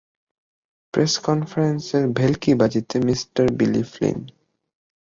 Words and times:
Press 0.93 1.13
কনফারেন্সের 1.19 2.03
ভেল্কিবাজিতে 2.17 2.95
mister 2.99 3.45
Billy 3.57 3.83
Flynn. 3.83 4.17